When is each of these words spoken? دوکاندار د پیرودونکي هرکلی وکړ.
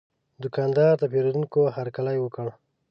دوکاندار 0.43 0.93
د 0.99 1.03
پیرودونکي 1.11 1.61
هرکلی 1.77 2.17
وکړ. 2.19 2.47